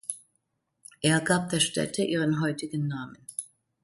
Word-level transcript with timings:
Er 1.03 1.21
gab 1.21 1.49
der 1.49 1.59
Stätte 1.59 2.01
ihren 2.03 2.41
heutigen 2.41 2.87
Namen. 2.87 3.23